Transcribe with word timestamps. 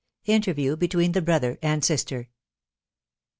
—INTERVIEW 0.25 0.77
BETWEEN 0.77 1.11
THE 1.11 1.21
BROTHER 1.21 1.59
AND 1.61 1.85
SISTER. 1.85 2.27